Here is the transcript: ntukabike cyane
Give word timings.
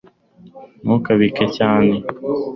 ntukabike 0.83 1.43
cyane 1.57 1.93